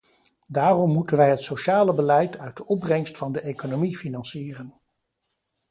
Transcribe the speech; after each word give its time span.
Daarom 0.47 0.91
moeten 0.91 1.17
wij 1.17 1.29
het 1.29 1.41
sociale 1.41 1.93
beleid 1.93 2.37
uit 2.37 2.57
de 2.57 2.65
opbrengst 2.65 3.17
van 3.17 3.31
de 3.31 3.41
economie 3.41 3.97
financieren. 3.97 4.73